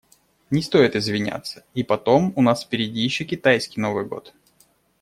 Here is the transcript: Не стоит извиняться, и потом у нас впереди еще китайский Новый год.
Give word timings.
Не 0.49 0.63
стоит 0.63 0.95
извиняться, 0.95 1.63
и 1.75 1.83
потом 1.83 2.33
у 2.35 2.41
нас 2.41 2.63
впереди 2.63 3.01
еще 3.01 3.23
китайский 3.23 3.79
Новый 3.79 4.03
год. 4.03 4.33